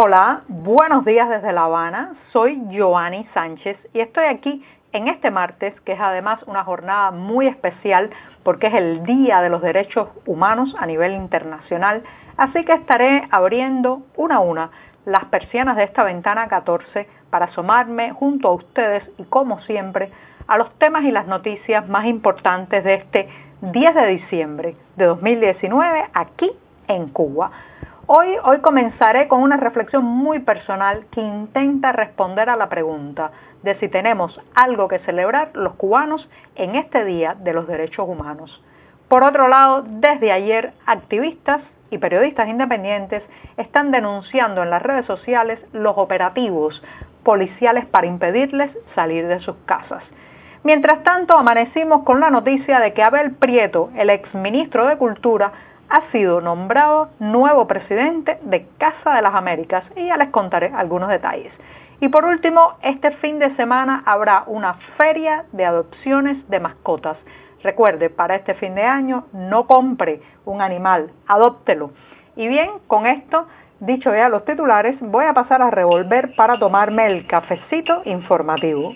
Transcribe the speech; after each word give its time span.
Hola, 0.00 0.42
buenos 0.46 1.04
días 1.04 1.28
desde 1.28 1.52
La 1.52 1.64
Habana. 1.64 2.14
Soy 2.32 2.62
Joanny 2.70 3.26
Sánchez 3.34 3.76
y 3.92 3.98
estoy 3.98 4.26
aquí 4.26 4.64
en 4.92 5.08
este 5.08 5.32
martes, 5.32 5.74
que 5.80 5.94
es 5.94 6.00
además 6.00 6.38
una 6.46 6.62
jornada 6.62 7.10
muy 7.10 7.48
especial 7.48 8.08
porque 8.44 8.68
es 8.68 8.74
el 8.74 9.02
Día 9.02 9.40
de 9.40 9.48
los 9.48 9.60
Derechos 9.60 10.08
Humanos 10.24 10.72
a 10.78 10.86
nivel 10.86 11.14
internacional, 11.14 12.04
así 12.36 12.64
que 12.64 12.74
estaré 12.74 13.26
abriendo 13.32 14.02
una 14.14 14.36
a 14.36 14.38
una 14.38 14.70
las 15.04 15.24
persianas 15.24 15.74
de 15.74 15.82
esta 15.82 16.04
ventana 16.04 16.46
14 16.46 17.08
para 17.28 17.46
asomarme 17.46 18.12
junto 18.12 18.46
a 18.46 18.54
ustedes 18.54 19.02
y 19.18 19.24
como 19.24 19.60
siempre 19.62 20.12
a 20.46 20.58
los 20.58 20.72
temas 20.78 21.02
y 21.06 21.10
las 21.10 21.26
noticias 21.26 21.88
más 21.88 22.06
importantes 22.06 22.84
de 22.84 22.94
este 22.94 23.28
10 23.62 23.94
de 23.96 24.06
diciembre 24.06 24.76
de 24.94 25.06
2019 25.06 26.04
aquí 26.14 26.52
en 26.86 27.08
Cuba. 27.08 27.50
Hoy, 28.10 28.36
hoy 28.42 28.60
comenzaré 28.60 29.28
con 29.28 29.42
una 29.42 29.58
reflexión 29.58 30.02
muy 30.02 30.38
personal 30.38 31.04
que 31.12 31.20
intenta 31.20 31.92
responder 31.92 32.48
a 32.48 32.56
la 32.56 32.70
pregunta 32.70 33.32
de 33.62 33.78
si 33.80 33.88
tenemos 33.90 34.40
algo 34.54 34.88
que 34.88 35.00
celebrar 35.00 35.50
los 35.52 35.74
cubanos 35.74 36.26
en 36.54 36.74
este 36.74 37.04
Día 37.04 37.34
de 37.34 37.52
los 37.52 37.66
Derechos 37.66 38.08
Humanos. 38.08 38.64
Por 39.08 39.24
otro 39.24 39.46
lado, 39.48 39.84
desde 39.86 40.32
ayer, 40.32 40.72
activistas 40.86 41.60
y 41.90 41.98
periodistas 41.98 42.48
independientes 42.48 43.22
están 43.58 43.90
denunciando 43.90 44.62
en 44.62 44.70
las 44.70 44.82
redes 44.82 45.04
sociales 45.04 45.60
los 45.74 45.98
operativos 45.98 46.82
policiales 47.24 47.84
para 47.84 48.06
impedirles 48.06 48.70
salir 48.94 49.28
de 49.28 49.40
sus 49.40 49.56
casas. 49.66 50.02
Mientras 50.64 51.02
tanto, 51.02 51.36
amanecimos 51.36 52.04
con 52.04 52.20
la 52.20 52.30
noticia 52.30 52.80
de 52.80 52.94
que 52.94 53.02
Abel 53.02 53.32
Prieto, 53.34 53.90
el 53.96 54.08
exministro 54.08 54.86
de 54.86 54.96
Cultura, 54.96 55.52
ha 55.90 56.10
sido 56.12 56.40
nombrado 56.40 57.10
nuevo 57.18 57.66
presidente 57.66 58.38
de 58.42 58.66
Casa 58.78 59.14
de 59.14 59.22
las 59.22 59.34
Américas 59.34 59.84
y 59.96 60.06
ya 60.06 60.16
les 60.16 60.28
contaré 60.30 60.70
algunos 60.74 61.08
detalles. 61.08 61.52
Y 62.00 62.08
por 62.08 62.24
último, 62.24 62.74
este 62.82 63.10
fin 63.16 63.38
de 63.38 63.54
semana 63.56 64.02
habrá 64.06 64.44
una 64.46 64.74
feria 64.96 65.44
de 65.52 65.64
adopciones 65.64 66.48
de 66.48 66.60
mascotas. 66.60 67.16
Recuerde, 67.62 68.08
para 68.08 68.36
este 68.36 68.54
fin 68.54 68.74
de 68.74 68.84
año 68.84 69.24
no 69.32 69.66
compre 69.66 70.20
un 70.44 70.62
animal, 70.62 71.10
adóptelo. 71.26 71.90
Y 72.36 72.46
bien, 72.46 72.70
con 72.86 73.06
esto, 73.06 73.48
dicho 73.80 74.14
ya 74.14 74.28
los 74.28 74.44
titulares, 74.44 74.96
voy 75.00 75.24
a 75.24 75.34
pasar 75.34 75.60
a 75.60 75.70
revolver 75.70 76.36
para 76.36 76.58
tomarme 76.58 77.06
el 77.06 77.26
cafecito 77.26 78.02
informativo. 78.04 78.94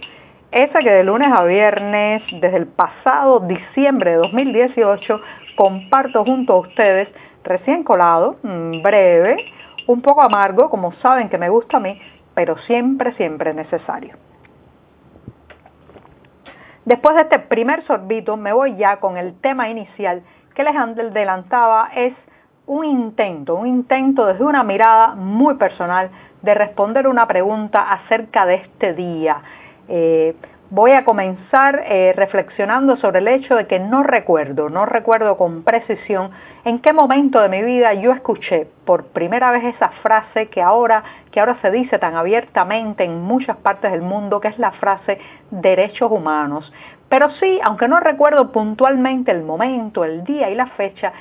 Ese 0.53 0.79
que 0.79 0.91
de 0.91 1.03
lunes 1.03 1.33
a 1.33 1.43
viernes, 1.45 2.23
desde 2.41 2.59
el 2.59 2.67
pasado 2.67 3.41
diciembre 3.41 4.13
de 4.13 4.17
2018, 4.19 5.21
comparto 5.57 6.25
junto 6.25 6.55
a 6.55 6.61
ustedes, 6.61 7.09
recién 7.45 7.85
colado, 7.85 8.37
mm, 8.43 8.83
breve, 8.83 9.37
un 9.87 10.01
poco 10.03 10.23
amargo, 10.23 10.71
como 10.71 10.93
saben 10.95 11.29
que 11.29 11.39
me 11.39 11.49
gusta 11.49 11.79
a 11.79 11.81
mí, 11.81 12.01
pero 12.35 12.57
siempre, 12.59 13.13
siempre 13.15 13.53
necesario. 13.53 14.17
Después 16.85 17.15
de 17.15 17.23
este 17.23 17.39
primer 17.39 17.85
sorbito 17.87 18.37
me 18.37 18.53
voy 18.53 18.77
ya 18.77 18.97
con 18.97 19.17
el 19.17 19.41
tema 19.41 19.69
inicial 19.69 20.23
que 20.55 20.65
les 20.65 20.75
adelantaba, 20.77 21.91
es 21.95 22.15
un 22.67 22.85
intento, 22.85 23.55
un 23.55 23.67
intento 23.67 24.27
desde 24.27 24.45
una 24.45 24.63
mirada 24.63 25.15
muy 25.15 25.55
personal 25.55 26.11
de 26.43 26.55
responder 26.55 27.07
una 27.07 27.27
pregunta 27.27 27.93
acerca 27.93 28.47
de 28.47 28.55
este 28.57 28.95
día. 28.95 29.43
Eh, 29.89 30.35
voy 30.73 30.93
a 30.93 31.05
comenzar 31.05 31.85
eh, 31.87 32.15
reflexionando 32.17 32.97
sobre 32.97 33.19
el 33.19 33.29
hecho 33.29 33.57
de 33.57 33.67
que 33.67 33.79
no 33.79 34.03
recuerdo, 34.03 34.71
no 34.71 34.87
recuerdo 34.87 35.37
con 35.37 35.65
precisión 35.65 36.31
en 36.65 36.79
qué 36.79 36.95
momento 36.95 37.43
de 37.43 37.51
mi 37.51 37.63
vida 37.63 37.93
yo 37.93 38.11
escuché 38.13 38.69
por 38.87 39.05
primera 39.09 39.51
vez 39.51 39.65
esa 39.65 39.91
frase 40.03 40.49
que 40.49 40.63
ahora, 40.63 41.05
que 41.31 41.41
ahora 41.41 41.59
se 41.61 41.71
dice 41.71 41.99
tan 41.99 42.17
abiertamente 42.17 43.05
en 43.05 43.21
muchas 43.21 43.59
partes 43.59 43.93
del 43.93 44.01
mundo, 44.01 44.41
que 44.41 44.49
es 44.49 44.59
la 44.59 44.73
frase 44.73 45.19
derechos 45.51 46.11
humanos. 46.11 46.73
Pero 47.11 47.31
sí, 47.33 47.61
aunque 47.63 47.87
no 47.87 48.01
recuerdo 48.01 48.51
puntualmente 48.51 49.31
el 49.31 49.43
momento, 49.43 50.05
el 50.05 50.25
día 50.25 50.49
y 50.49 50.55
la 50.55 50.69
fecha, 50.69 51.13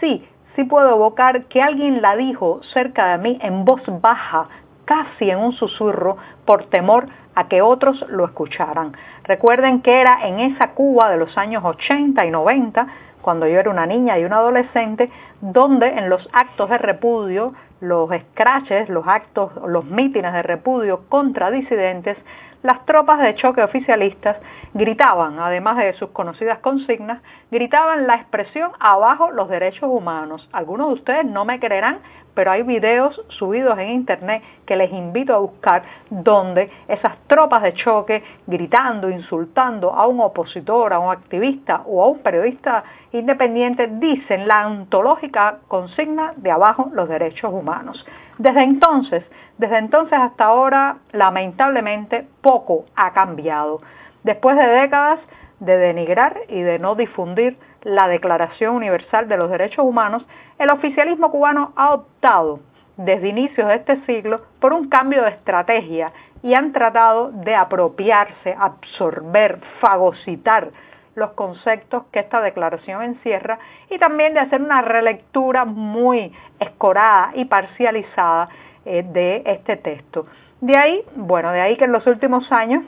sí, 0.00 0.26
sí 0.56 0.64
puedo 0.64 0.88
evocar 0.88 1.44
que 1.44 1.60
alguien 1.60 2.00
la 2.00 2.16
dijo 2.16 2.62
cerca 2.72 3.18
de 3.18 3.22
mí 3.22 3.38
en 3.42 3.66
voz 3.66 3.82
baja, 4.00 4.48
casi 4.84 5.30
en 5.30 5.38
un 5.38 5.52
susurro, 5.52 6.16
por 6.44 6.66
temor 6.66 7.06
a 7.34 7.48
que 7.48 7.62
otros 7.62 8.04
lo 8.08 8.24
escucharan. 8.24 8.96
Recuerden 9.24 9.80
que 9.82 10.00
era 10.00 10.26
en 10.26 10.40
esa 10.40 10.72
Cuba 10.72 11.10
de 11.10 11.16
los 11.16 11.36
años 11.36 11.64
80 11.64 12.24
y 12.24 12.30
90, 12.30 12.86
cuando 13.22 13.46
yo 13.46 13.58
era 13.58 13.70
una 13.70 13.86
niña 13.86 14.18
y 14.18 14.24
una 14.24 14.36
adolescente, 14.36 15.10
donde 15.40 15.88
en 15.88 16.08
los 16.08 16.28
actos 16.32 16.68
de 16.68 16.78
repudio, 16.78 17.54
los 17.80 18.10
scratches, 18.10 18.88
los 18.88 19.06
actos, 19.06 19.52
los 19.66 19.84
mítines 19.84 20.32
de 20.32 20.42
repudio 20.42 21.08
contra 21.08 21.50
disidentes, 21.50 22.16
las 22.62 22.84
tropas 22.86 23.20
de 23.20 23.34
choque 23.34 23.62
oficialistas 23.62 24.38
gritaban, 24.72 25.38
además 25.38 25.76
de 25.76 25.92
sus 25.94 26.10
conocidas 26.10 26.60
consignas, 26.60 27.20
gritaban 27.50 28.06
la 28.06 28.16
expresión 28.16 28.72
abajo 28.80 29.30
los 29.30 29.50
derechos 29.50 29.88
humanos. 29.90 30.48
Algunos 30.50 30.88
de 30.88 30.94
ustedes 30.94 31.24
no 31.26 31.44
me 31.44 31.60
creerán, 31.60 31.98
pero 32.34 32.50
hay 32.50 32.62
videos 32.62 33.20
subidos 33.28 33.78
en 33.78 33.90
internet 33.90 34.42
que 34.66 34.76
les 34.76 34.92
invito 34.92 35.34
a 35.34 35.38
buscar 35.38 35.82
donde 36.10 36.70
esas 36.88 37.16
tropas 37.26 37.62
de 37.62 37.74
choque 37.74 38.22
gritando, 38.46 39.08
insultando 39.08 39.92
a 39.92 40.06
un 40.06 40.20
opositor, 40.20 40.92
a 40.92 40.98
un 40.98 41.10
activista 41.10 41.82
o 41.86 42.02
a 42.02 42.08
un 42.08 42.18
periodista 42.18 42.84
independiente 43.12 43.86
dicen 43.86 44.48
la 44.48 44.62
antológica 44.62 45.58
consigna 45.68 46.32
de 46.36 46.50
abajo 46.50 46.90
los 46.92 47.08
derechos 47.08 47.52
humanos. 47.52 48.04
Desde 48.38 48.62
entonces, 48.62 49.24
desde 49.58 49.78
entonces 49.78 50.18
hasta 50.18 50.46
ahora, 50.46 50.96
lamentablemente, 51.12 52.26
poco 52.40 52.86
ha 52.96 53.12
cambiado. 53.12 53.80
Después 54.24 54.56
de 54.56 54.66
décadas 54.66 55.20
de 55.60 55.76
denigrar 55.76 56.36
y 56.48 56.60
de 56.60 56.78
no 56.78 56.94
difundir 56.94 57.56
la 57.84 58.08
Declaración 58.08 58.74
Universal 58.74 59.28
de 59.28 59.36
los 59.36 59.50
Derechos 59.50 59.84
Humanos, 59.84 60.26
el 60.58 60.70
oficialismo 60.70 61.30
cubano 61.30 61.72
ha 61.76 61.94
optado 61.94 62.60
desde 62.96 63.28
inicios 63.28 63.68
de 63.68 63.74
este 63.76 64.00
siglo 64.06 64.42
por 64.60 64.72
un 64.72 64.88
cambio 64.88 65.22
de 65.22 65.30
estrategia 65.30 66.12
y 66.42 66.54
han 66.54 66.72
tratado 66.72 67.30
de 67.32 67.54
apropiarse, 67.54 68.54
absorber, 68.58 69.60
fagocitar 69.80 70.70
los 71.14 71.30
conceptos 71.32 72.04
que 72.12 72.20
esta 72.20 72.40
declaración 72.40 73.02
encierra 73.02 73.58
y 73.88 73.98
también 73.98 74.34
de 74.34 74.40
hacer 74.40 74.60
una 74.60 74.82
relectura 74.82 75.64
muy 75.64 76.32
escorada 76.58 77.30
y 77.34 77.44
parcializada 77.44 78.48
eh, 78.84 79.04
de 79.04 79.42
este 79.46 79.76
texto. 79.76 80.26
De 80.60 80.76
ahí, 80.76 81.02
bueno, 81.14 81.52
de 81.52 81.60
ahí 81.60 81.76
que 81.76 81.84
en 81.84 81.92
los 81.92 82.06
últimos 82.06 82.50
años 82.50 82.84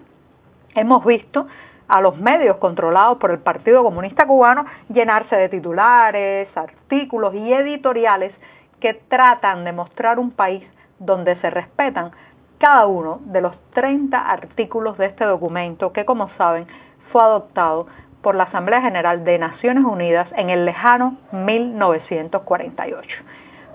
hemos 0.74 1.04
visto 1.04 1.46
a 1.88 2.00
los 2.00 2.16
medios 2.16 2.56
controlados 2.56 3.18
por 3.18 3.30
el 3.30 3.38
Partido 3.38 3.82
Comunista 3.82 4.26
Cubano 4.26 4.64
llenarse 4.88 5.36
de 5.36 5.48
titulares, 5.48 6.48
artículos 6.56 7.34
y 7.34 7.52
editoriales 7.52 8.32
que 8.80 8.94
tratan 9.08 9.64
de 9.64 9.72
mostrar 9.72 10.18
un 10.18 10.30
país 10.30 10.64
donde 10.98 11.36
se 11.36 11.50
respetan 11.50 12.10
cada 12.58 12.86
uno 12.86 13.20
de 13.26 13.40
los 13.40 13.54
30 13.74 14.18
artículos 14.18 14.96
de 14.98 15.06
este 15.06 15.24
documento 15.24 15.92
que, 15.92 16.04
como 16.04 16.30
saben, 16.36 16.66
fue 17.12 17.22
adoptado 17.22 17.86
por 18.22 18.34
la 18.34 18.44
Asamblea 18.44 18.80
General 18.80 19.24
de 19.24 19.38
Naciones 19.38 19.84
Unidas 19.84 20.28
en 20.36 20.50
el 20.50 20.64
lejano 20.64 21.16
1948. 21.32 23.08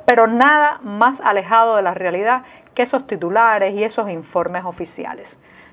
Pero 0.05 0.27
nada 0.27 0.79
más 0.83 1.19
alejado 1.23 1.75
de 1.75 1.83
la 1.83 1.93
realidad 1.93 2.43
que 2.75 2.83
esos 2.83 3.05
titulares 3.07 3.73
y 3.75 3.83
esos 3.83 4.09
informes 4.09 4.65
oficiales. 4.65 5.27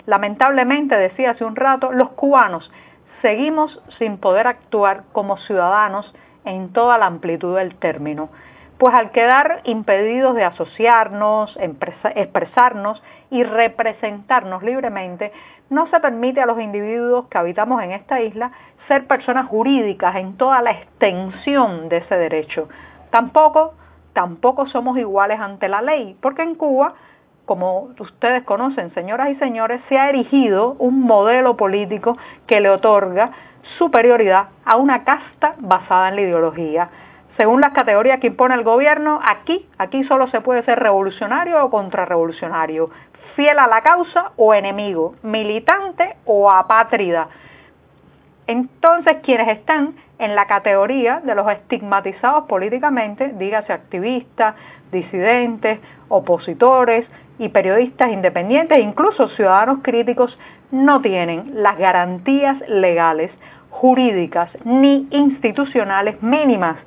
Lamentablemente, 0.09 0.97
decía 0.97 1.33
hace 1.33 1.45
un 1.45 1.55
rato, 1.55 1.93
los 1.93 2.09
cubanos 2.13 2.73
seguimos 3.21 3.79
sin 3.99 4.17
poder 4.17 4.47
actuar 4.47 5.03
como 5.13 5.37
ciudadanos 5.37 6.15
en 6.47 6.73
toda 6.73 6.97
la 6.97 7.05
amplitud 7.05 7.55
del 7.55 7.75
término, 7.75 8.31
pues 8.79 8.95
al 8.95 9.11
quedar 9.11 9.61
impedidos 9.65 10.35
de 10.35 10.45
asociarnos, 10.45 11.55
expresarnos 12.15 13.03
y 13.31 13.43
representarnos 13.43 14.63
libremente, 14.63 15.31
no 15.69 15.89
se 15.89 16.01
permite 16.01 16.41
a 16.41 16.47
los 16.47 16.59
individuos 16.59 17.28
que 17.28 17.37
habitamos 17.37 17.83
en 17.83 17.93
esta 17.93 18.22
isla 18.22 18.51
ser 18.87 19.07
personas 19.07 19.47
jurídicas 19.49 20.16
en 20.16 20.39
toda 20.39 20.63
la 20.63 20.71
extensión 20.71 21.91
de 21.91 21.99
ese 21.99 22.16
derecho. 22.16 22.71
Tampoco, 23.11 23.75
tampoco 24.15 24.69
somos 24.69 24.97
iguales 24.97 25.39
ante 25.39 25.69
la 25.69 25.83
ley, 25.83 26.16
porque 26.22 26.45
en 26.45 26.54
Cuba 26.54 26.95
como 27.48 27.89
ustedes 27.98 28.45
conocen, 28.45 28.92
señoras 28.92 29.30
y 29.30 29.36
señores, 29.36 29.80
se 29.89 29.98
ha 29.98 30.10
erigido 30.10 30.77
un 30.78 31.00
modelo 31.00 31.56
político 31.56 32.18
que 32.47 32.60
le 32.60 32.68
otorga 32.68 33.30
superioridad 33.78 34.48
a 34.66 34.77
una 34.77 35.03
casta 35.03 35.54
basada 35.56 36.10
en 36.10 36.16
la 36.16 36.21
ideología. 36.21 36.91
Según 37.39 37.62
las 37.62 37.72
categorías 37.72 38.21
que 38.21 38.27
impone 38.27 38.54
el 38.54 38.65
gobierno, 38.65 39.18
aquí, 39.24 39.66
aquí 39.78 40.04
solo 40.04 40.28
se 40.28 40.42
puede 40.42 40.62
ser 40.65 40.78
revolucionario 40.78 41.65
o 41.65 41.71
contrarrevolucionario, 41.71 42.91
fiel 43.34 43.59
a 43.59 43.66
la 43.66 43.80
causa 43.80 44.33
o 44.36 44.53
enemigo, 44.53 45.15
militante 45.22 46.16
o 46.27 46.51
apátrida. 46.51 47.28
Entonces, 48.48 49.18
quienes 49.22 49.47
están 49.48 49.95
en 50.18 50.34
la 50.34 50.47
categoría 50.47 51.21
de 51.21 51.34
los 51.34 51.47
estigmatizados 51.50 52.45
políticamente, 52.47 53.34
dígase 53.39 53.74
activistas, 53.74 54.54
disidentes, 54.91 55.78
opositores 56.09 57.06
y 57.39 57.50
periodistas 57.50 58.10
independientes, 58.10 58.83
incluso 58.83 59.28
ciudadanos 59.28 59.80
críticos, 59.83 60.36
no 60.71 61.03
tienen 61.03 61.62
las 61.62 61.77
garantías 61.77 62.59
legales, 62.68 63.30
jurídicas 63.71 64.51
ni 64.65 65.06
institucionales 65.10 66.21
mínimas 66.22 66.78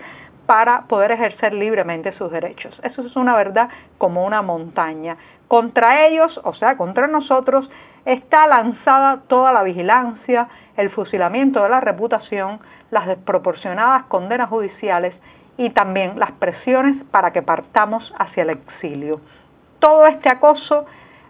para 0.52 0.82
poder 0.82 1.14
ejercer 1.14 1.54
libremente 1.54 2.12
sus 2.18 2.30
derechos. 2.30 2.78
Eso 2.84 3.04
es 3.04 3.16
una 3.16 3.38
verdad 3.38 3.70
como 3.98 4.26
una 4.26 4.42
montaña. 4.42 5.16
Contra 5.48 6.08
ellos, 6.08 6.38
o 6.44 6.54
sea, 6.56 6.76
contra 6.76 7.08
nosotros, 7.08 7.72
está 8.04 8.48
lanzada 8.48 9.22
toda 9.30 9.54
la 9.54 9.64
vigilancia, 9.64 10.50
el 10.76 10.90
fusilamiento 10.90 11.64
de 11.64 11.70
la 11.70 11.80
reputación, 11.80 12.60
las 12.90 13.08
desproporcionadas 13.08 14.04
condenas 14.08 14.50
judiciales 14.50 15.16
y 15.56 15.70
también 15.70 16.20
las 16.20 16.34
presiones 16.34 17.02
para 17.12 17.32
que 17.32 17.42
partamos 17.42 18.14
hacia 18.20 18.44
el 18.44 18.50
exilio. 18.50 19.22
Todo 19.80 20.06
este 20.06 20.28
acoso 20.28 20.86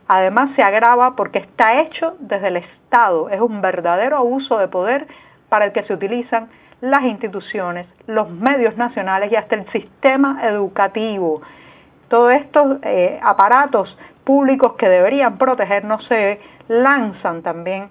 además 0.08 0.50
se 0.56 0.64
agrava 0.64 1.16
porque 1.16 1.38
está 1.38 1.80
hecho 1.80 2.16
desde 2.22 2.48
el 2.48 2.58
Estado, 2.58 3.30
es 3.30 3.40
un 3.40 3.62
verdadero 3.62 4.18
abuso 4.18 4.58
de 4.58 4.68
poder 4.68 5.06
para 5.48 5.66
el 5.66 5.74
que 5.74 5.84
se 5.84 5.94
utilizan 5.94 6.50
las 6.82 7.04
instituciones, 7.04 7.88
los 8.08 8.30
medios 8.30 8.76
nacionales 8.76 9.32
y 9.32 9.36
hasta 9.36 9.56
el 9.56 9.72
sistema 9.72 10.40
educativo. 10.44 11.42
Todos 12.10 12.34
estos 12.34 12.80
eh, 12.84 13.20
aparatos 13.24 13.98
públicos 14.24 14.74
que 14.74 14.90
deberían 14.90 15.38
protegernos 15.38 16.06
se 16.08 16.40
lanzan 16.68 17.42
también 17.42 17.90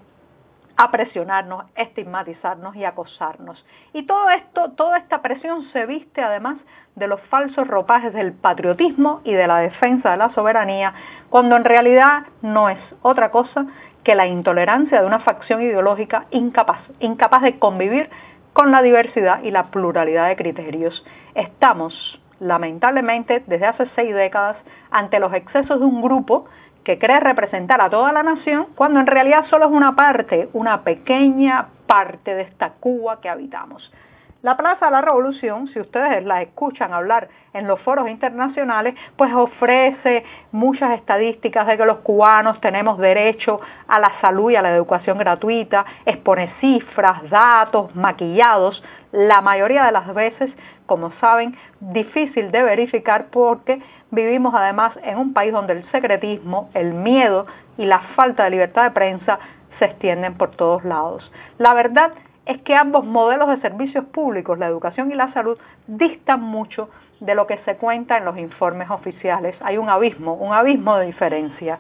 a 0.76 0.90
presionarnos, 0.90 1.66
estigmatizarnos 1.76 2.74
y 2.74 2.84
acosarnos. 2.84 3.64
Y 3.92 4.04
todo 4.04 4.30
esto, 4.30 4.70
toda 4.72 4.98
esta 4.98 5.20
presión 5.20 5.64
se 5.72 5.84
viste 5.86 6.22
además 6.22 6.56
de 6.96 7.06
los 7.06 7.20
falsos 7.28 7.66
ropajes 7.66 8.12
del 8.14 8.32
patriotismo 8.32 9.20
y 9.24 9.34
de 9.34 9.46
la 9.46 9.58
defensa 9.58 10.12
de 10.12 10.16
la 10.16 10.32
soberanía, 10.34 10.94
cuando 11.28 11.56
en 11.56 11.64
realidad 11.64 12.22
no 12.42 12.70
es 12.70 12.78
otra 13.02 13.30
cosa 13.30 13.66
que 14.04 14.14
la 14.14 14.26
intolerancia 14.26 15.00
de 15.00 15.06
una 15.06 15.18
facción 15.20 15.60
ideológica 15.60 16.24
incapaz, 16.30 16.80
incapaz 17.00 17.42
de 17.42 17.58
convivir 17.58 18.08
con 18.52 18.70
la 18.70 18.82
diversidad 18.82 19.42
y 19.42 19.50
la 19.50 19.70
pluralidad 19.70 20.28
de 20.28 20.36
criterios. 20.36 21.04
Estamos, 21.34 22.20
lamentablemente, 22.40 23.42
desde 23.46 23.66
hace 23.66 23.86
seis 23.94 24.14
décadas, 24.14 24.56
ante 24.90 25.20
los 25.20 25.32
excesos 25.32 25.78
de 25.80 25.86
un 25.86 26.02
grupo 26.02 26.46
que 26.84 26.98
cree 26.98 27.20
representar 27.20 27.80
a 27.80 27.90
toda 27.90 28.12
la 28.12 28.22
nación, 28.22 28.68
cuando 28.74 29.00
en 29.00 29.06
realidad 29.06 29.46
solo 29.50 29.66
es 29.66 29.72
una 29.72 29.94
parte, 29.94 30.48
una 30.52 30.82
pequeña 30.82 31.68
parte 31.86 32.34
de 32.34 32.42
esta 32.42 32.70
Cuba 32.80 33.20
que 33.20 33.28
habitamos. 33.28 33.92
La 34.42 34.56
Plaza 34.56 34.86
de 34.86 34.92
la 34.92 35.02
Revolución, 35.02 35.68
si 35.68 35.80
ustedes 35.80 36.24
la 36.24 36.40
escuchan 36.40 36.94
hablar 36.94 37.28
en 37.52 37.66
los 37.66 37.78
foros 37.80 38.08
internacionales, 38.08 38.94
pues 39.14 39.30
ofrece 39.34 40.24
muchas 40.50 40.92
estadísticas 40.92 41.66
de 41.66 41.76
que 41.76 41.84
los 41.84 41.98
cubanos 41.98 42.58
tenemos 42.62 42.96
derecho 42.96 43.60
a 43.86 44.00
la 44.00 44.18
salud 44.22 44.50
y 44.50 44.56
a 44.56 44.62
la 44.62 44.74
educación 44.74 45.18
gratuita, 45.18 45.84
expone 46.06 46.54
cifras, 46.58 47.28
datos 47.28 47.94
maquillados, 47.94 48.82
la 49.12 49.42
mayoría 49.42 49.84
de 49.84 49.92
las 49.92 50.14
veces, 50.14 50.50
como 50.86 51.12
saben, 51.20 51.54
difícil 51.80 52.50
de 52.50 52.62
verificar 52.62 53.26
porque 53.30 53.82
vivimos 54.10 54.54
además 54.54 54.94
en 55.02 55.18
un 55.18 55.34
país 55.34 55.52
donde 55.52 55.74
el 55.74 55.90
secretismo, 55.90 56.70
el 56.72 56.94
miedo 56.94 57.46
y 57.76 57.84
la 57.84 58.00
falta 58.16 58.44
de 58.44 58.50
libertad 58.50 58.84
de 58.84 58.92
prensa 58.92 59.38
se 59.78 59.84
extienden 59.84 60.38
por 60.38 60.52
todos 60.52 60.82
lados. 60.82 61.30
La 61.58 61.74
verdad 61.74 62.12
es 62.46 62.60
que 62.62 62.74
ambos 62.74 63.04
modelos 63.04 63.48
de 63.48 63.60
servicios 63.60 64.04
públicos, 64.06 64.58
la 64.58 64.66
educación 64.66 65.10
y 65.12 65.14
la 65.14 65.32
salud, 65.32 65.58
distan 65.86 66.40
mucho 66.40 66.88
de 67.20 67.34
lo 67.34 67.46
que 67.46 67.58
se 67.58 67.76
cuenta 67.76 68.16
en 68.16 68.24
los 68.24 68.38
informes 68.38 68.90
oficiales. 68.90 69.54
Hay 69.60 69.76
un 69.78 69.88
abismo, 69.88 70.34
un 70.34 70.52
abismo 70.52 70.96
de 70.96 71.06
diferencia. 71.06 71.78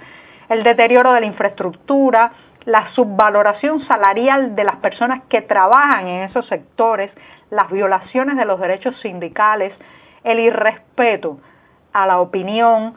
El 0.48 0.62
deterioro 0.62 1.12
de 1.12 1.20
la 1.20 1.26
infraestructura, 1.26 2.32
la 2.66 2.90
subvaloración 2.90 3.80
salarial 3.86 4.54
de 4.54 4.64
las 4.64 4.76
personas 4.76 5.22
que 5.28 5.42
trabajan 5.42 6.06
en 6.06 6.24
esos 6.24 6.46
sectores, 6.46 7.10
las 7.50 7.70
violaciones 7.70 8.36
de 8.36 8.44
los 8.44 8.60
derechos 8.60 8.98
sindicales, 9.00 9.72
el 10.24 10.40
irrespeto 10.40 11.38
a 11.92 12.06
la 12.06 12.20
opinión 12.20 12.94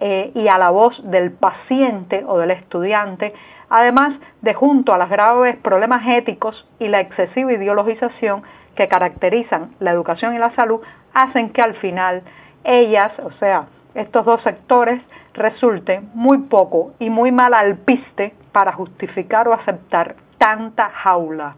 eh, 0.00 0.32
y 0.34 0.48
a 0.48 0.58
la 0.58 0.70
voz 0.70 0.98
del 1.10 1.30
paciente 1.30 2.24
o 2.26 2.38
del 2.38 2.50
estudiante, 2.50 3.34
además 3.68 4.14
de 4.40 4.54
junto 4.54 4.94
a 4.94 4.98
los 4.98 5.10
graves 5.10 5.56
problemas 5.58 6.02
éticos 6.08 6.66
y 6.78 6.88
la 6.88 7.00
excesiva 7.00 7.52
ideologización 7.52 8.42
que 8.74 8.88
caracterizan 8.88 9.74
la 9.78 9.90
educación 9.90 10.34
y 10.34 10.38
la 10.38 10.54
salud, 10.54 10.80
hacen 11.12 11.50
que 11.50 11.60
al 11.60 11.74
final 11.74 12.22
ellas, 12.64 13.12
o 13.22 13.30
sea, 13.32 13.66
estos 13.94 14.24
dos 14.24 14.42
sectores, 14.42 15.02
resulten 15.34 16.10
muy 16.14 16.38
poco 16.38 16.92
y 16.98 17.10
muy 17.10 17.32
mal 17.32 17.54
alpiste 17.54 18.34
para 18.52 18.72
justificar 18.72 19.48
o 19.48 19.54
aceptar 19.54 20.16
tanta 20.38 20.88
jaula. 20.88 21.56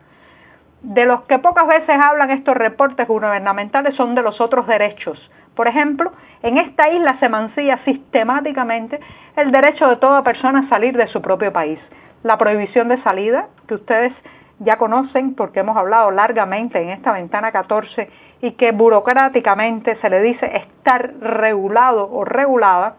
De 0.82 1.06
los 1.06 1.22
que 1.22 1.38
pocas 1.38 1.66
veces 1.68 1.96
hablan 1.96 2.30
estos 2.30 2.56
reportes 2.56 3.06
gubernamentales 3.06 3.94
son 3.94 4.16
de 4.16 4.22
los 4.22 4.40
otros 4.40 4.66
derechos. 4.66 5.30
Por 5.54 5.68
ejemplo, 5.68 6.12
en 6.42 6.58
esta 6.58 6.90
isla 6.90 7.18
se 7.20 7.28
mancilla 7.28 7.78
sistemáticamente 7.84 9.00
el 9.36 9.50
derecho 9.50 9.88
de 9.88 9.96
toda 9.96 10.22
persona 10.22 10.60
a 10.60 10.68
salir 10.68 10.96
de 10.96 11.08
su 11.08 11.20
propio 11.20 11.52
país. 11.52 11.78
La 12.22 12.38
prohibición 12.38 12.88
de 12.88 13.02
salida, 13.02 13.48
que 13.66 13.74
ustedes 13.74 14.12
ya 14.60 14.76
conocen 14.76 15.34
porque 15.34 15.60
hemos 15.60 15.76
hablado 15.76 16.10
largamente 16.10 16.80
en 16.80 16.90
esta 16.90 17.12
ventana 17.12 17.52
14 17.52 18.08
y 18.42 18.52
que 18.52 18.72
burocráticamente 18.72 19.96
se 19.96 20.10
le 20.10 20.22
dice 20.22 20.56
estar 20.56 21.14
regulado 21.20 22.10
o 22.10 22.24
regulada, 22.24 22.96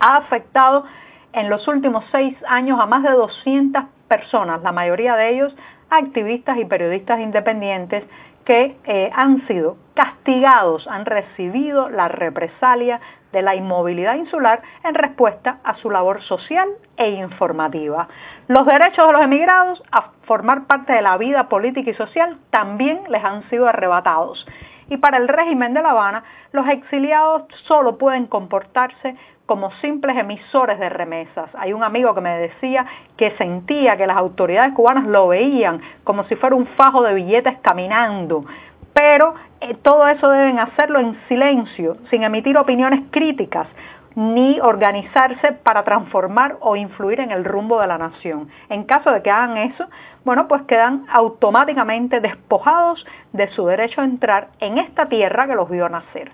ha 0.00 0.16
afectado 0.16 0.84
en 1.32 1.48
los 1.48 1.66
últimos 1.68 2.04
seis 2.10 2.36
años 2.48 2.78
a 2.80 2.86
más 2.86 3.02
de 3.02 3.10
200 3.10 3.84
personas, 4.08 4.62
la 4.62 4.72
mayoría 4.72 5.16
de 5.16 5.30
ellos 5.30 5.56
activistas 5.90 6.56
y 6.58 6.64
periodistas 6.64 7.20
independientes 7.20 8.04
que 8.44 8.76
eh, 8.84 9.10
han 9.14 9.46
sido 9.46 9.76
castigados, 9.94 10.86
han 10.88 11.04
recibido 11.04 11.88
la 11.88 12.08
represalia 12.08 13.00
de 13.32 13.42
la 13.42 13.54
inmovilidad 13.54 14.14
insular 14.14 14.62
en 14.84 14.94
respuesta 14.94 15.58
a 15.64 15.76
su 15.76 15.90
labor 15.90 16.22
social 16.22 16.68
e 16.96 17.10
informativa. 17.10 18.08
Los 18.48 18.66
derechos 18.66 19.06
de 19.06 19.12
los 19.12 19.22
emigrados 19.22 19.82
a 19.90 20.10
formar 20.24 20.66
parte 20.66 20.92
de 20.92 21.02
la 21.02 21.16
vida 21.16 21.48
política 21.48 21.90
y 21.90 21.94
social 21.94 22.38
también 22.50 23.00
les 23.08 23.24
han 23.24 23.48
sido 23.48 23.66
arrebatados. 23.68 24.46
Y 24.92 24.98
para 24.98 25.16
el 25.16 25.26
régimen 25.26 25.72
de 25.72 25.80
La 25.80 25.92
Habana, 25.92 26.22
los 26.52 26.68
exiliados 26.68 27.44
solo 27.66 27.96
pueden 27.96 28.26
comportarse 28.26 29.16
como 29.46 29.70
simples 29.80 30.18
emisores 30.18 30.78
de 30.78 30.90
remesas. 30.90 31.48
Hay 31.54 31.72
un 31.72 31.82
amigo 31.82 32.14
que 32.14 32.20
me 32.20 32.36
decía 32.36 32.84
que 33.16 33.30
sentía 33.38 33.96
que 33.96 34.06
las 34.06 34.18
autoridades 34.18 34.74
cubanas 34.74 35.06
lo 35.06 35.28
veían 35.28 35.80
como 36.04 36.24
si 36.24 36.36
fuera 36.36 36.56
un 36.56 36.66
fajo 36.66 37.02
de 37.02 37.14
billetes 37.14 37.56
caminando, 37.62 38.44
pero 38.92 39.34
eh, 39.62 39.74
todo 39.80 40.06
eso 40.08 40.28
deben 40.28 40.58
hacerlo 40.58 41.00
en 41.00 41.18
silencio, 41.26 41.96
sin 42.10 42.22
emitir 42.22 42.58
opiniones 42.58 43.00
críticas, 43.10 43.68
ni 44.14 44.60
organizarse 44.60 45.52
para 45.52 45.82
transformar 45.84 46.56
o 46.60 46.76
influir 46.76 47.20
en 47.20 47.30
el 47.30 47.44
rumbo 47.44 47.80
de 47.80 47.86
la 47.86 47.98
nación. 47.98 48.48
En 48.68 48.84
caso 48.84 49.10
de 49.10 49.22
que 49.22 49.30
hagan 49.30 49.56
eso, 49.56 49.86
bueno, 50.24 50.48
pues 50.48 50.62
quedan 50.62 51.06
automáticamente 51.10 52.20
despojados 52.20 53.04
de 53.32 53.48
su 53.50 53.66
derecho 53.66 54.00
a 54.00 54.04
entrar 54.04 54.48
en 54.60 54.78
esta 54.78 55.06
tierra 55.06 55.46
que 55.46 55.54
los 55.54 55.68
vio 55.68 55.88
nacer. 55.88 56.30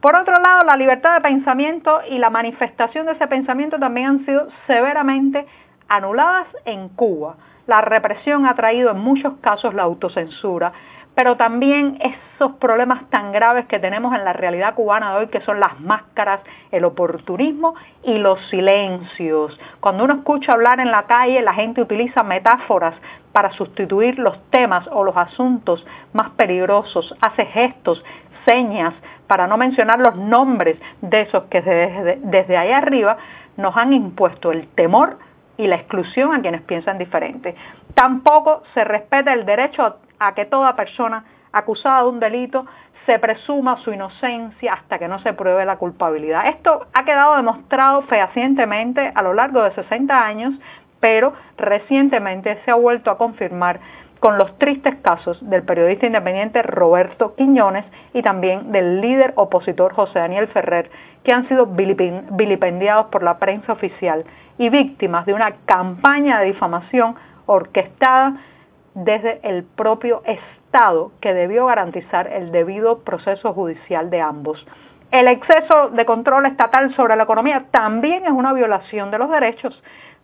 Por 0.00 0.16
otro 0.16 0.38
lado, 0.40 0.64
la 0.64 0.76
libertad 0.76 1.14
de 1.14 1.20
pensamiento 1.20 2.00
y 2.08 2.18
la 2.18 2.30
manifestación 2.30 3.04
de 3.06 3.12
ese 3.12 3.26
pensamiento 3.26 3.78
también 3.78 4.06
han 4.06 4.24
sido 4.24 4.48
severamente 4.66 5.46
anuladas 5.88 6.46
en 6.64 6.88
Cuba. 6.90 7.36
La 7.66 7.82
represión 7.82 8.46
ha 8.46 8.54
traído 8.54 8.90
en 8.90 8.98
muchos 8.98 9.34
casos 9.42 9.74
la 9.74 9.82
autocensura, 9.82 10.72
pero 11.20 11.36
también 11.36 11.98
esos 12.00 12.52
problemas 12.52 13.10
tan 13.10 13.30
graves 13.30 13.66
que 13.66 13.78
tenemos 13.78 14.14
en 14.14 14.24
la 14.24 14.32
realidad 14.32 14.74
cubana 14.74 15.12
de 15.12 15.18
hoy, 15.18 15.26
que 15.26 15.42
son 15.42 15.60
las 15.60 15.78
máscaras, 15.78 16.40
el 16.70 16.82
oportunismo 16.86 17.74
y 18.02 18.16
los 18.16 18.40
silencios. 18.48 19.60
Cuando 19.80 20.04
uno 20.04 20.14
escucha 20.14 20.54
hablar 20.54 20.80
en 20.80 20.90
la 20.90 21.02
calle, 21.02 21.42
la 21.42 21.52
gente 21.52 21.82
utiliza 21.82 22.22
metáforas 22.22 22.94
para 23.32 23.52
sustituir 23.52 24.18
los 24.18 24.42
temas 24.48 24.88
o 24.90 25.04
los 25.04 25.14
asuntos 25.14 25.86
más 26.14 26.30
peligrosos, 26.30 27.14
hace 27.20 27.44
gestos, 27.44 28.02
señas, 28.46 28.94
para 29.26 29.46
no 29.46 29.58
mencionar 29.58 29.98
los 29.98 30.16
nombres 30.16 30.78
de 31.02 31.20
esos 31.20 31.42
que 31.50 31.60
desde, 31.60 32.18
desde 32.22 32.56
ahí 32.56 32.72
arriba 32.72 33.18
nos 33.58 33.76
han 33.76 33.92
impuesto 33.92 34.52
el 34.52 34.68
temor 34.68 35.18
y 35.58 35.66
la 35.66 35.76
exclusión 35.76 36.34
a 36.34 36.40
quienes 36.40 36.62
piensan 36.62 36.96
diferente. 36.96 37.54
Tampoco 37.94 38.62
se 38.72 38.84
respeta 38.84 39.34
el 39.34 39.44
derecho 39.44 39.98
a 40.20 40.34
que 40.34 40.44
toda 40.44 40.76
persona 40.76 41.24
acusada 41.52 42.02
de 42.02 42.08
un 42.08 42.20
delito 42.20 42.66
se 43.06 43.18
presuma 43.18 43.78
su 43.78 43.92
inocencia 43.92 44.74
hasta 44.74 44.98
que 44.98 45.08
no 45.08 45.18
se 45.20 45.32
pruebe 45.32 45.64
la 45.64 45.78
culpabilidad. 45.78 46.46
Esto 46.46 46.86
ha 46.92 47.04
quedado 47.04 47.36
demostrado 47.36 48.02
fehacientemente 48.02 49.10
a 49.14 49.22
lo 49.22 49.34
largo 49.34 49.62
de 49.62 49.72
60 49.72 50.24
años, 50.24 50.54
pero 51.00 51.32
recientemente 51.56 52.60
se 52.64 52.70
ha 52.70 52.74
vuelto 52.74 53.10
a 53.10 53.18
confirmar 53.18 53.80
con 54.20 54.36
los 54.36 54.56
tristes 54.58 54.96
casos 54.96 55.38
del 55.48 55.62
periodista 55.62 56.06
independiente 56.06 56.62
Roberto 56.62 57.34
Quiñones 57.36 57.86
y 58.12 58.22
también 58.22 58.70
del 58.70 59.00
líder 59.00 59.32
opositor 59.36 59.94
José 59.94 60.18
Daniel 60.18 60.46
Ferrer, 60.48 60.90
que 61.24 61.32
han 61.32 61.48
sido 61.48 61.66
vilipendiados 61.66 63.06
por 63.06 63.22
la 63.22 63.38
prensa 63.38 63.72
oficial 63.72 64.24
y 64.58 64.68
víctimas 64.68 65.24
de 65.24 65.32
una 65.32 65.52
campaña 65.64 66.38
de 66.40 66.46
difamación 66.46 67.16
orquestada 67.46 68.34
desde 69.04 69.40
el 69.42 69.64
propio 69.64 70.22
Estado 70.24 71.12
que 71.20 71.32
debió 71.32 71.66
garantizar 71.66 72.28
el 72.28 72.52
debido 72.52 73.00
proceso 73.00 73.52
judicial 73.52 74.10
de 74.10 74.20
ambos. 74.20 74.64
El 75.10 75.26
exceso 75.26 75.90
de 75.90 76.04
control 76.04 76.46
estatal 76.46 76.94
sobre 76.94 77.16
la 77.16 77.24
economía 77.24 77.64
también 77.70 78.24
es 78.26 78.32
una 78.32 78.52
violación 78.52 79.10
de 79.10 79.18
los 79.18 79.30
derechos. 79.30 79.82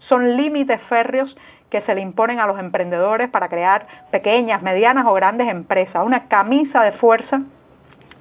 Son 0.09 0.37
límites 0.37 0.81
férreos 0.89 1.37
que 1.71 1.81
se 1.83 1.95
le 1.95 2.01
imponen 2.01 2.39
a 2.39 2.47
los 2.47 2.59
emprendedores 2.59 3.29
para 3.31 3.49
crear 3.49 3.87
pequeñas, 4.13 4.63
medianas 4.63 5.07
o 5.07 5.15
grandes 5.15 5.49
empresas, 5.49 6.05
una 6.07 6.29
camisa 6.29 6.83
de 6.83 6.93
fuerza 6.93 7.41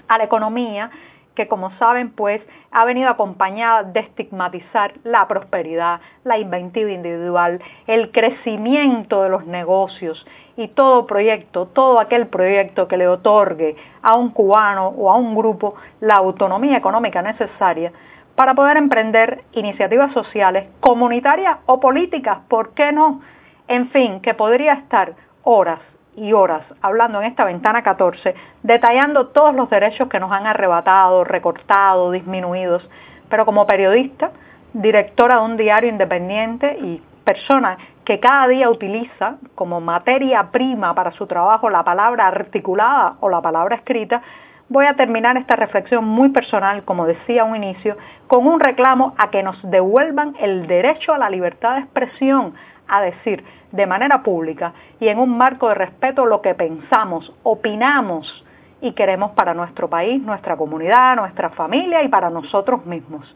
a 0.08 0.18
la 0.18 0.24
economía 0.24 0.90
que 1.36 1.48
como 1.48 1.72
saben 1.78 2.12
pues 2.12 2.42
ha 2.72 2.86
venido 2.86 3.10
acompañada 3.10 3.84
de 3.84 4.00
estigmatizar 4.00 4.94
la 5.04 5.28
prosperidad, 5.28 6.00
la 6.24 6.38
inventiva 6.38 6.92
individual, 6.92 7.62
el 7.88 8.12
crecimiento 8.12 9.24
de 9.24 9.30
los 9.30 9.46
negocios 9.46 10.26
y 10.58 10.70
todo 10.70 11.06
proyecto, 11.06 11.68
todo 11.68 12.00
aquel 12.00 12.28
proyecto 12.28 12.88
que 12.88 12.98
le 12.98 13.08
otorgue 13.08 13.76
a 14.02 14.16
un 14.16 14.30
cubano 14.30 14.88
o 14.88 15.12
a 15.12 15.16
un 15.16 15.36
grupo 15.36 15.76
la 16.00 16.16
autonomía 16.16 16.78
económica 16.78 17.22
necesaria 17.22 17.92
para 18.36 18.54
poder 18.54 18.78
emprender 18.78 19.44
iniciativas 19.54 20.14
sociales, 20.14 20.68
comunitarias 20.80 21.58
o 21.66 21.80
políticas, 21.80 22.40
¿por 22.50 22.74
qué 22.74 22.92
no? 22.92 23.22
En 23.68 23.90
fin, 23.90 24.20
que 24.22 24.34
podría 24.34 24.74
estar 24.74 25.14
horas 25.44 25.80
y 26.16 26.34
horas 26.34 26.64
hablando 26.82 27.22
en 27.22 27.28
esta 27.28 27.46
ventana 27.46 27.84
14, 27.84 28.36
detallando 28.64 29.28
todos 29.28 29.54
los 29.56 29.70
derechos 29.70 30.08
que 30.10 30.20
nos 30.20 30.32
han 30.32 30.48
arrebatado, 30.48 31.24
recortado, 31.24 32.12
disminuidos. 32.12 32.88
Pero 33.30 33.46
como 33.46 33.66
periodista, 33.66 34.32
directora 34.74 35.38
de 35.38 35.46
un 35.46 35.58
diario 35.58 35.90
independiente 35.90 36.78
y 36.80 37.02
persona 37.24 37.78
que 38.06 38.20
cada 38.20 38.48
día 38.48 38.70
utiliza 38.70 39.38
como 39.56 39.82
materia 39.82 40.52
prima 40.52 40.94
para 40.94 41.12
su 41.12 41.26
trabajo 41.26 41.70
la 41.70 41.84
palabra 41.84 42.28
articulada 42.28 43.16
o 43.20 43.30
la 43.30 43.42
palabra 43.42 43.78
escrita, 43.78 44.22
voy 44.70 44.86
a 44.86 44.96
terminar 44.96 45.38
esta 45.38 45.56
reflexión 45.56 46.06
muy 46.06 46.30
personal, 46.30 46.84
como 46.84 47.06
decía 47.06 47.44
a 47.44 47.46
un 47.46 47.56
inicio, 47.56 47.98
con 48.28 48.48
un 48.48 48.60
reclamo 48.60 49.14
a 49.18 49.30
que 49.30 49.44
nos 49.44 49.62
devuelvan 49.70 50.36
el 50.40 50.68
derecho 50.68 51.14
a 51.14 51.18
la 51.18 51.30
libertad 51.30 51.76
de 51.76 51.82
expresión, 51.82 52.54
a 52.88 53.02
decir 53.02 53.44
de 53.72 53.88
manera 53.88 54.22
pública 54.24 54.74
y 55.00 55.08
en 55.08 55.20
un 55.20 55.38
marco 55.38 55.70
de 55.70 55.76
respeto 55.76 56.26
lo 56.26 56.42
que 56.42 56.54
pensamos, 56.54 57.34
opinamos 57.44 58.46
y 58.82 58.94
queremos 58.94 59.32
para 59.32 59.54
nuestro 59.54 59.90
país, 59.90 60.22
nuestra 60.22 60.56
comunidad, 60.56 61.16
nuestra 61.16 61.50
familia 61.52 62.04
y 62.04 62.08
para 62.08 62.30
nosotros 62.30 62.86
mismos. 62.86 63.34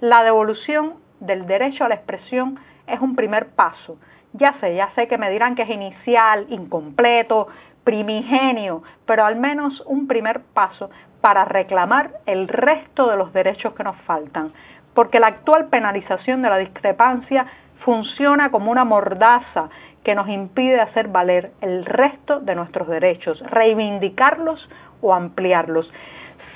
La 0.00 0.22
devolución 0.22 0.94
del 1.20 1.46
derecho 1.46 1.84
a 1.84 1.88
la 1.88 1.96
expresión 1.96 2.58
es 2.86 3.00
un 3.00 3.16
primer 3.16 3.48
paso. 3.54 3.98
Ya 4.34 4.54
sé, 4.60 4.74
ya 4.74 4.90
sé 4.94 5.08
que 5.08 5.18
me 5.18 5.30
dirán 5.30 5.54
que 5.54 5.62
es 5.62 5.70
inicial, 5.70 6.46
incompleto, 6.48 7.48
primigenio, 7.84 8.82
pero 9.06 9.24
al 9.24 9.36
menos 9.36 9.82
un 9.86 10.06
primer 10.06 10.40
paso 10.40 10.90
para 11.20 11.44
reclamar 11.44 12.10
el 12.26 12.48
resto 12.48 13.08
de 13.08 13.16
los 13.16 13.32
derechos 13.32 13.74
que 13.74 13.84
nos 13.84 13.96
faltan, 14.02 14.52
porque 14.94 15.20
la 15.20 15.28
actual 15.28 15.66
penalización 15.66 16.42
de 16.42 16.50
la 16.50 16.58
discrepancia 16.58 17.46
funciona 17.84 18.50
como 18.50 18.70
una 18.70 18.84
mordaza 18.84 19.68
que 20.04 20.14
nos 20.14 20.28
impide 20.28 20.80
hacer 20.80 21.08
valer 21.08 21.52
el 21.60 21.84
resto 21.84 22.40
de 22.40 22.54
nuestros 22.54 22.88
derechos, 22.88 23.40
reivindicarlos 23.50 24.68
o 25.00 25.14
ampliarlos. 25.14 25.90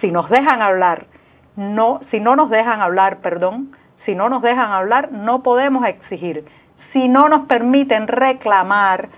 Si 0.00 0.10
nos 0.10 0.28
dejan 0.28 0.62
hablar, 0.62 1.06
no, 1.54 2.00
si 2.10 2.20
no 2.20 2.36
nos 2.36 2.50
dejan 2.50 2.80
hablar, 2.80 3.18
perdón, 3.18 3.76
si 4.04 4.14
no 4.14 4.28
nos 4.28 4.42
dejan 4.42 4.72
hablar, 4.72 5.12
no 5.12 5.42
podemos 5.42 5.84
exigir. 5.86 6.44
Si 6.92 7.08
no 7.08 7.28
nos 7.28 7.46
permiten 7.46 8.08
reclamar, 8.08 9.08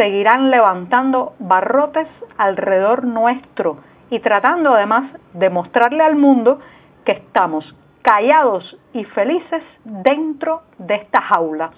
seguirán 0.00 0.50
levantando 0.50 1.34
barrotes 1.38 2.08
alrededor 2.38 3.04
nuestro 3.04 3.76
y 4.08 4.20
tratando 4.20 4.72
además 4.72 5.12
de 5.34 5.50
mostrarle 5.50 6.02
al 6.02 6.16
mundo 6.16 6.58
que 7.04 7.12
estamos 7.12 7.76
callados 8.00 8.78
y 8.94 9.04
felices 9.04 9.62
dentro 9.84 10.62
de 10.78 10.94
esta 10.94 11.20
jaula. 11.20 11.72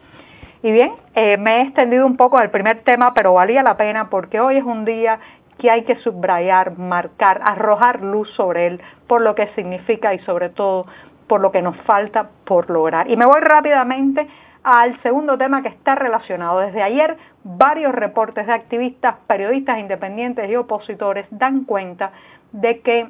Y 0.62 0.70
bien, 0.70 0.92
eh, 1.16 1.36
me 1.36 1.56
he 1.56 1.62
extendido 1.62 2.06
un 2.06 2.16
poco 2.16 2.40
el 2.40 2.50
primer 2.50 2.84
tema, 2.84 3.12
pero 3.12 3.34
valía 3.34 3.64
la 3.64 3.76
pena 3.76 4.08
porque 4.08 4.38
hoy 4.38 4.58
es 4.58 4.64
un 4.64 4.84
día 4.84 5.18
que 5.58 5.68
hay 5.68 5.82
que 5.82 5.96
subrayar, 5.96 6.78
marcar, 6.78 7.40
arrojar 7.42 8.02
luz 8.02 8.30
sobre 8.36 8.68
él, 8.68 8.80
por 9.08 9.20
lo 9.20 9.34
que 9.34 9.48
significa 9.56 10.14
y 10.14 10.20
sobre 10.20 10.48
todo 10.48 10.86
por 11.26 11.40
lo 11.40 11.50
que 11.50 11.60
nos 11.60 11.76
falta 11.78 12.28
por 12.44 12.70
lograr. 12.70 13.10
Y 13.10 13.16
me 13.16 13.26
voy 13.26 13.40
rápidamente 13.40 14.28
al 14.64 15.00
segundo 15.02 15.36
tema 15.36 15.62
que 15.62 15.68
está 15.68 15.94
relacionado. 15.94 16.60
Desde 16.60 16.82
ayer, 16.82 17.16
varios 17.44 17.92
reportes 17.92 18.46
de 18.46 18.52
activistas, 18.52 19.16
periodistas 19.26 19.78
independientes 19.78 20.48
y 20.50 20.56
opositores 20.56 21.26
dan 21.30 21.64
cuenta 21.64 22.12
de 22.52 22.80
que 22.80 23.08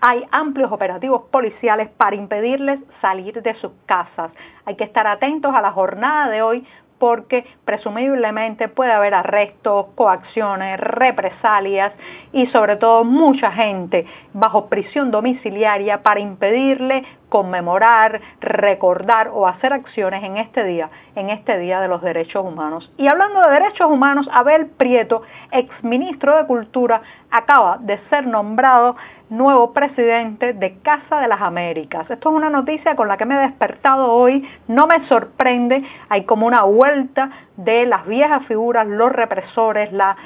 hay 0.00 0.24
amplios 0.32 0.72
operativos 0.72 1.22
policiales 1.30 1.88
para 1.96 2.16
impedirles 2.16 2.80
salir 3.00 3.40
de 3.42 3.54
sus 3.54 3.72
casas. 3.86 4.32
Hay 4.64 4.76
que 4.76 4.84
estar 4.84 5.06
atentos 5.06 5.54
a 5.54 5.60
la 5.60 5.70
jornada 5.70 6.28
de 6.28 6.42
hoy 6.42 6.66
porque 6.98 7.44
presumiblemente 7.64 8.68
puede 8.68 8.92
haber 8.92 9.14
arrestos, 9.14 9.86
coacciones, 9.94 10.78
represalias 10.80 11.92
y 12.32 12.46
sobre 12.46 12.76
todo 12.76 13.04
mucha 13.04 13.52
gente 13.52 14.06
bajo 14.32 14.68
prisión 14.68 15.10
domiciliaria 15.10 16.02
para 16.02 16.20
impedirle 16.20 17.04
conmemorar, 17.34 18.20
recordar 18.40 19.28
o 19.34 19.48
hacer 19.48 19.72
acciones 19.72 20.22
en 20.22 20.36
este 20.36 20.62
día, 20.62 20.88
en 21.16 21.30
este 21.30 21.58
Día 21.58 21.80
de 21.80 21.88
los 21.88 22.00
Derechos 22.00 22.46
Humanos. 22.46 22.92
Y 22.96 23.08
hablando 23.08 23.40
de 23.40 23.50
derechos 23.50 23.90
humanos, 23.90 24.28
Abel 24.30 24.66
Prieto, 24.66 25.22
exministro 25.50 26.36
de 26.36 26.46
Cultura, 26.46 27.02
acaba 27.32 27.78
de 27.80 27.98
ser 28.08 28.28
nombrado 28.28 28.94
nuevo 29.30 29.72
presidente 29.72 30.52
de 30.52 30.78
Casa 30.78 31.18
de 31.18 31.26
las 31.26 31.40
Américas. 31.40 32.08
Esto 32.08 32.30
es 32.30 32.36
una 32.36 32.50
noticia 32.50 32.94
con 32.94 33.08
la 33.08 33.16
que 33.16 33.26
me 33.26 33.34
he 33.34 33.48
despertado 33.48 34.12
hoy, 34.12 34.48
no 34.68 34.86
me 34.86 35.04
sorprende, 35.08 35.82
hay 36.10 36.22
como 36.26 36.46
una 36.46 36.62
vuelta 36.62 37.30
de 37.56 37.84
las 37.84 38.06
viejas 38.06 38.46
figuras, 38.46 38.86
los 38.86 39.10
represores, 39.10 39.92
la, 39.92 40.16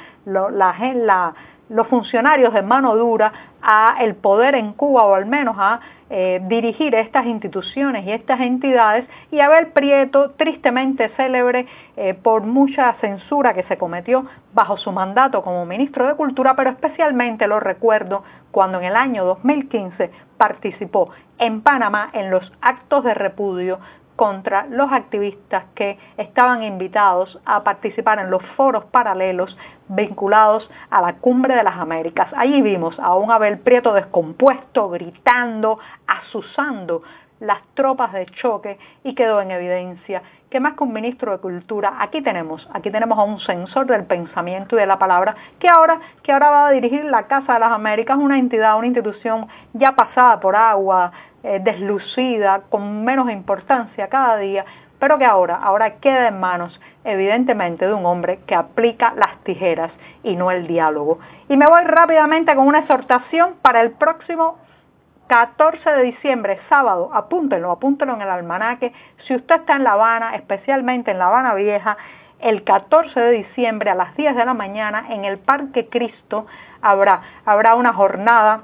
los 1.69 1.87
funcionarios 1.87 2.53
de 2.53 2.61
mano 2.61 2.95
dura 2.95 3.31
a 3.61 3.97
el 4.01 4.15
poder 4.15 4.55
en 4.55 4.73
Cuba 4.73 5.05
o 5.05 5.13
al 5.13 5.25
menos 5.25 5.55
a 5.57 5.79
eh, 6.11 6.41
dirigir 6.47 6.95
estas 6.95 7.27
instituciones 7.27 8.03
y 8.05 8.11
estas 8.11 8.39
entidades 8.39 9.07
y 9.31 9.39
Abel 9.41 9.67
Prieto, 9.67 10.31
tristemente 10.31 11.09
célebre 11.09 11.67
eh, 11.97 12.15
por 12.15 12.41
mucha 12.41 12.93
censura 12.93 13.53
que 13.53 13.61
se 13.63 13.77
cometió 13.77 14.25
bajo 14.53 14.77
su 14.77 14.91
mandato 14.91 15.43
como 15.43 15.67
ministro 15.67 16.07
de 16.07 16.15
Cultura, 16.15 16.55
pero 16.55 16.71
especialmente 16.71 17.45
lo 17.45 17.59
recuerdo 17.59 18.23
cuando 18.49 18.79
en 18.79 18.85
el 18.85 18.95
año 18.95 19.23
2015 19.23 20.09
participó 20.37 21.11
en 21.37 21.61
Panamá 21.61 22.09
en 22.13 22.31
los 22.31 22.51
actos 22.61 23.03
de 23.03 23.13
repudio 23.13 23.79
contra 24.19 24.65
los 24.65 24.91
activistas 24.91 25.63
que 25.75 25.97
estaban 26.17 26.61
invitados 26.61 27.39
a 27.45 27.63
participar 27.63 28.19
en 28.19 28.29
los 28.29 28.43
foros 28.57 28.83
paralelos 28.91 29.57
vinculados 29.87 30.69
a 30.89 31.01
la 31.01 31.13
Cumbre 31.13 31.55
de 31.55 31.63
las 31.63 31.77
Américas. 31.77 32.27
Allí 32.35 32.61
vimos 32.61 32.99
a 32.99 33.15
un 33.15 33.31
Abel 33.31 33.59
Prieto 33.59 33.93
descompuesto, 33.93 34.89
gritando, 34.89 35.79
asusando 36.05 37.01
las 37.39 37.59
tropas 37.75 38.11
de 38.11 38.25
choque 38.25 38.77
y 39.05 39.15
quedó 39.15 39.39
en 39.39 39.51
evidencia 39.51 40.21
que 40.49 40.59
más 40.59 40.73
que 40.75 40.83
un 40.83 40.91
ministro 40.91 41.31
de 41.31 41.37
Cultura, 41.37 41.93
aquí 41.99 42.21
tenemos, 42.21 42.67
aquí 42.73 42.89
tenemos 42.91 43.17
a 43.17 43.23
un 43.23 43.39
censor 43.39 43.85
del 43.85 44.05
pensamiento 44.05 44.75
y 44.75 44.79
de 44.79 44.87
la 44.87 44.97
palabra 44.97 45.35
que 45.59 45.69
ahora, 45.69 45.99
que 46.23 46.31
ahora 46.31 46.49
va 46.49 46.67
a 46.67 46.71
dirigir 46.71 47.05
la 47.05 47.27
Casa 47.27 47.53
de 47.53 47.59
las 47.59 47.71
Américas, 47.71 48.17
una 48.17 48.37
entidad, 48.37 48.77
una 48.77 48.87
institución 48.87 49.47
ya 49.73 49.93
pasada 49.93 50.39
por 50.39 50.55
agua, 50.55 51.11
eh, 51.43 51.59
deslucida, 51.63 52.63
con 52.69 53.03
menos 53.03 53.29
importancia 53.29 54.07
cada 54.07 54.37
día, 54.37 54.65
pero 54.99 55.17
que 55.17 55.25
ahora, 55.25 55.55
ahora 55.55 55.95
queda 55.99 56.27
en 56.27 56.39
manos 56.39 56.79
evidentemente 57.03 57.87
de 57.87 57.93
un 57.93 58.05
hombre 58.05 58.39
que 58.45 58.55
aplica 58.55 59.13
las 59.15 59.37
tijeras 59.43 59.91
y 60.23 60.35
no 60.35 60.51
el 60.51 60.67
diálogo. 60.67 61.19
Y 61.47 61.55
me 61.55 61.65
voy 61.67 61.83
rápidamente 61.85 62.53
con 62.55 62.67
una 62.67 62.79
exhortación 62.79 63.55
para 63.61 63.81
el 63.81 63.91
próximo 63.91 64.57
14 65.27 65.89
de 65.91 66.03
diciembre, 66.03 66.59
sábado, 66.69 67.11
apúntenlo, 67.13 67.71
apúntenlo 67.71 68.15
en 68.15 68.21
el 68.21 68.29
almanaque. 68.29 68.91
Si 69.27 69.35
usted 69.35 69.55
está 69.55 69.75
en 69.75 69.83
La 69.83 69.93
Habana, 69.93 70.35
especialmente 70.35 71.11
en 71.11 71.19
La 71.19 71.27
Habana 71.27 71.53
Vieja, 71.53 71.97
el 72.39 72.63
14 72.63 73.19
de 73.19 73.31
diciembre 73.31 73.91
a 73.91 73.95
las 73.95 74.15
10 74.15 74.35
de 74.35 74.45
la 74.45 74.53
mañana 74.53 75.05
en 75.09 75.25
el 75.25 75.37
Parque 75.37 75.87
Cristo 75.87 76.47
habrá, 76.81 77.21
habrá 77.45 77.75
una 77.75 77.93
jornada 77.93 78.61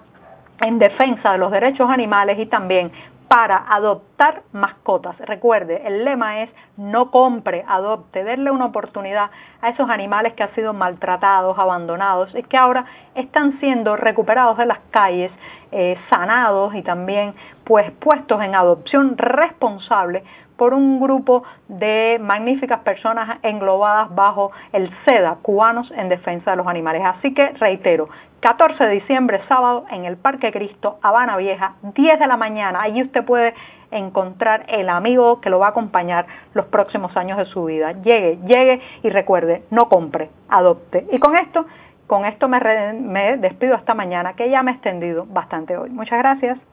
en 0.62 0.80
defensa 0.80 1.34
de 1.34 1.38
los 1.38 1.52
derechos 1.52 1.90
animales 1.90 2.40
y 2.40 2.46
también 2.46 2.92
para 3.28 3.58
adoptar 3.58 4.44
mascotas. 4.52 5.18
Recuerde, 5.20 5.82
el 5.86 6.06
lema 6.06 6.44
es 6.44 6.50
no 6.78 7.12
compre, 7.12 7.66
adopte, 7.68 8.24
denle 8.24 8.52
una 8.52 8.66
oportunidad 8.66 9.32
a 9.66 9.70
esos 9.70 9.90
animales 9.90 10.34
que 10.34 10.44
han 10.44 10.54
sido 10.54 10.74
maltratados, 10.74 11.58
abandonados 11.58 12.30
y 12.36 12.44
que 12.44 12.56
ahora 12.56 12.86
están 13.16 13.60
siendo 13.60 13.96
recuperados 13.96 14.58
de 14.58 14.68
las 14.68 14.78
calles, 14.92 15.32
eh, 15.72 15.98
sanados 16.10 16.76
y 16.76 16.84
también 16.84 17.34
pues 17.64 17.92
puestos 17.94 18.42
en 18.44 18.54
adopción 18.54 19.18
responsable 19.18 20.24
por 20.56 20.74
un 20.74 21.02
grupo 21.02 21.44
de 21.68 22.18
magníficas 22.22 22.80
personas 22.82 23.40
englobadas 23.42 24.14
bajo 24.14 24.52
el 24.72 24.90
SEDA, 25.04 25.38
Cubanos 25.42 25.92
en 25.98 26.10
Defensa 26.10 26.52
de 26.52 26.58
los 26.58 26.68
Animales. 26.68 27.02
Así 27.04 27.34
que 27.34 27.50
reitero, 27.54 28.08
14 28.42 28.84
de 28.84 28.92
diciembre, 28.92 29.42
sábado, 29.48 29.86
en 29.90 30.06
el 30.06 30.18
Parque 30.18 30.52
Cristo, 30.52 31.00
Habana 31.02 31.36
Vieja, 31.38 31.74
10 31.82 32.20
de 32.20 32.28
la 32.28 32.38
mañana. 32.38 32.84
Allí 32.84 33.02
usted 33.02 33.26
puede 33.26 33.56
encontrar 33.98 34.66
el 34.68 34.90
amigo 34.90 35.42
que 35.42 35.50
lo 35.50 35.60
va 35.60 35.68
a 35.68 35.70
acompañar 35.70 36.26
los 36.54 36.66
próximos 36.66 37.16
años 37.18 37.38
de 37.38 37.46
su 37.46 37.66
vida. 37.66 37.94
Llegue, 38.04 38.40
llegue 38.46 38.82
y 39.04 39.10
recuerde, 39.10 39.64
no 39.72 39.90
compre, 39.90 40.30
adopte. 40.50 41.06
Y 41.12 41.20
con 41.20 41.36
esto, 41.36 41.66
con 42.08 42.26
esto 42.26 42.48
me, 42.48 43.38
despido 43.38 43.76
hasta 43.76 43.94
mañana, 43.94 44.34
que 44.34 44.50
ya 44.50 44.64
me 44.64 44.72
he 44.72 44.74
extendido 44.76 45.26
bastante 45.26 45.78
hoy. 45.78 45.90
Muchas 45.90 46.20
gracias. 46.20 46.58